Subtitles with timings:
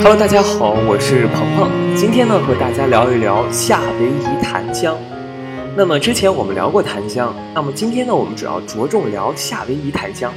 [0.00, 1.70] Hello，大家好，我是鹏鹏。
[1.94, 4.96] 今天呢，和大家聊一聊夏威夷檀香。
[5.76, 10.32] 那么之前我们聊过檀香，那么今天呢，我们主要着重聊夏威夷檀香。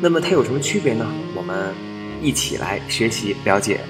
[0.00, 1.06] 那么它有什么区别呢？
[1.36, 1.74] 我们
[2.22, 3.80] 一起来学习了解。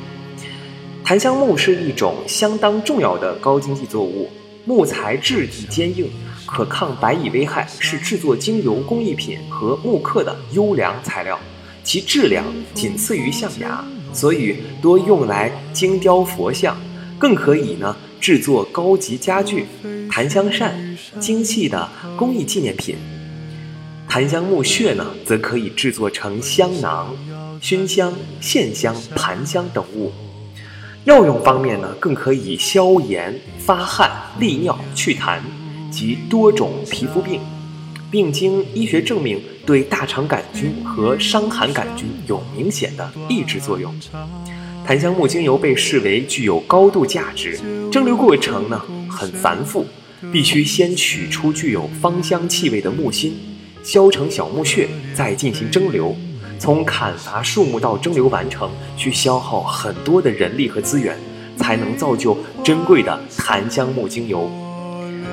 [1.05, 4.29] 檀香木是一种相当重要的高经济作物，
[4.67, 6.11] 木材质地坚硬，
[6.47, 11.39] 可抗白蚁危害，是制作精油工艺品和木刻的优良材料，
[11.83, 13.85] 其质量仅次于象牙。
[14.13, 16.77] 所以多用来精雕佛像，
[17.19, 19.67] 更可以呢制作高级家具、
[20.11, 22.97] 檀香扇、精细的工艺纪念品。
[24.09, 27.15] 檀香木屑呢，则可以制作成香囊、
[27.61, 30.13] 熏香、线香、盘香等物。
[31.05, 35.39] 药用方面呢，更可以消炎、发汗、利尿、祛痰
[35.91, 37.41] 及多种皮肤病。
[38.11, 43.93] 并经医学证明，对大肠杆菌和伤寒杆菌有明显的抑制作用。
[44.87, 47.59] 檀香木精油被视为具有高度价值，
[47.91, 48.81] 蒸馏过程呢
[49.11, 49.85] 很繁复，
[50.33, 53.37] 必须先取出具有芳香气味的木心，
[53.83, 56.15] 削成小木屑，再进行蒸馏。
[56.65, 61.15] 从砍伐树木到蒸馏完成，需消耗很多的人力和资源，
[61.59, 62.35] 才能造就
[62.65, 64.51] 珍贵的檀香木精油。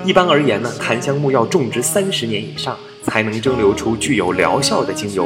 [0.03, 5.25] 一般而言呢，檀香木要种植三十年以上才能蒸馏出具有疗效的精油，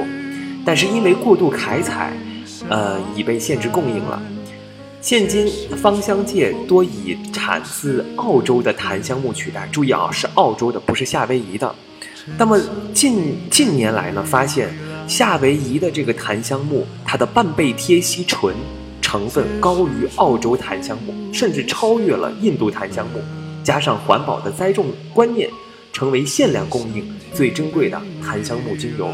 [0.64, 2.14] 但是因为过度开采，
[2.70, 4.22] 呃，已被限制供应了。
[5.02, 11.74] 现今芳香界多以产自澳洲的檀香木取代，注意啊，是澳洲的，不是夏威夷的。
[12.38, 12.60] 那么
[12.94, 14.70] 近近年来呢，发现
[15.08, 18.56] 夏威夷的这个檀香木，它的半倍萜烯醇
[19.02, 23.22] 成分高于澳洲檀香木，甚至超越了印度檀香木。
[23.64, 25.50] 加上环保的栽种观念，
[25.94, 29.10] 成为限量供应最珍贵的檀香木精油。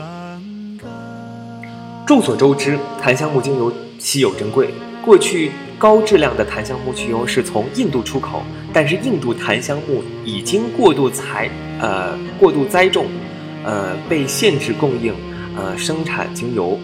[2.06, 4.70] 众所周知，檀香木精油稀有珍贵。
[5.04, 11.50] 过去高质量的檀香木精油是从印度出口，但是印度檀香木已经过度采
[11.80, 13.08] 呃过度栽种，
[13.64, 15.14] 呃被限制供应
[15.56, 16.80] 呃生产精油。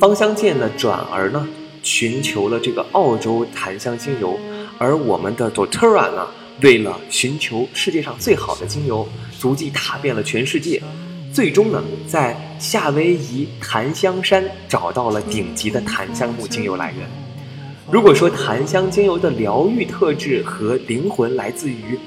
[0.00, 1.48] 芳香界呢转而呢
[1.82, 4.38] 寻求了这个澳洲檀香精油，
[4.78, 6.26] 而我们的 Dotera 呢。
[6.62, 9.06] 为了寻求世界上最好的精油，
[9.38, 10.82] 足迹踏遍了全世界，
[11.30, 17.06] 最终呢，在夏威夷檀香山找到了顶级的檀香木精油来源。
[17.90, 21.98] 如果说檀香精油的疗愈特质和灵魂来自于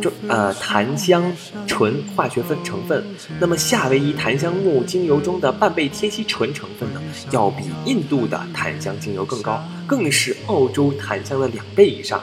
[0.00, 1.32] 这呃檀香
[1.66, 3.04] 醇化学分成分，
[3.40, 12.20] 那么夏威夷檀香木精油中的半倍天烯醇成分呢，要比印度的檀香精油更高，更是澳洲檀香的两倍以上。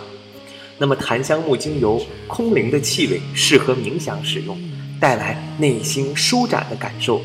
[0.77, 4.57] 那么檀香木精油空灵的气味适合冥想使用，
[4.99, 7.21] 带来内心舒展的感受。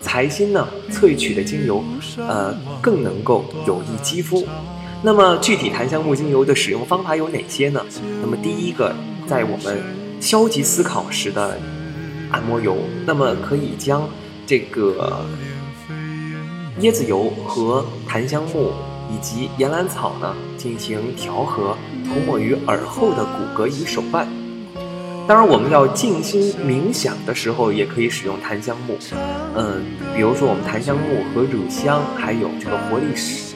[0.00, 1.82] 财心呢萃取的精油，
[2.16, 4.46] 呃更能够有益肌肤。
[5.02, 7.84] 那么具体檀香木精油的使用方法有哪些呢？
[8.20, 8.94] 那么第一个，
[9.26, 9.82] 在我们
[10.20, 11.58] 消极思考时的
[12.30, 14.08] 按摩油，那么可以将
[14.46, 15.24] 这个
[16.80, 18.72] 椰子油和檀香木。
[19.12, 21.76] 以及岩兰草呢，进行调和，
[22.06, 24.26] 涂抹于耳后的骨骼与手腕。
[25.28, 28.98] 当然，我们要静心冥想的时候，也可以使用檀香木。
[29.56, 29.82] 嗯，
[30.14, 33.04] 比如说我们檀香木和乳香，还有这个活力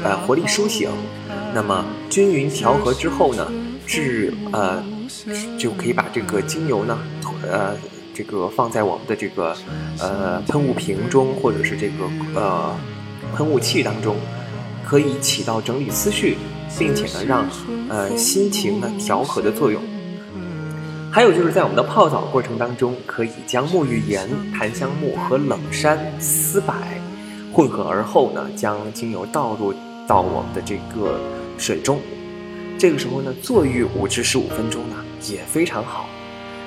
[0.02, 0.88] 呃活力舒醒，
[1.52, 3.50] 那么均匀调和之后呢，
[3.86, 4.82] 是呃
[5.58, 6.98] 就可以把这个精油呢，
[7.42, 7.74] 呃
[8.14, 9.56] 这个放在我们的这个
[9.98, 12.74] 呃喷雾瓶中，或者是这个呃
[13.36, 14.16] 喷雾器当中。
[14.88, 16.38] 可以起到整理思绪，
[16.78, 17.44] 并且呢，让
[17.88, 19.82] 呃心情呢调和的作用。
[21.16, 26.74] 还有就是在我们的泡澡过程当中，可以将沐浴盐、檀香木和冷杉、丝柏
[27.54, 29.72] 混合而后呢，将精油倒入
[30.06, 31.18] 到我们的这个
[31.56, 31.98] 水中。
[32.78, 36.06] 这个时候呢，坐浴五至十五分钟呢，也非常好。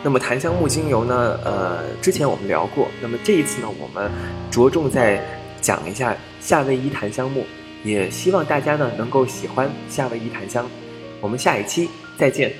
[0.02, 4.12] 那么檀香木精油呢，呃，之前我们聊过，那么这一次呢，我们
[4.50, 5.24] 着重在
[5.62, 7.46] 讲一下夏威夷檀香木。
[7.84, 10.66] 也希望大家呢能够喜欢夏威夷檀香，
[11.22, 11.88] 我们下一期
[12.18, 12.52] 再见。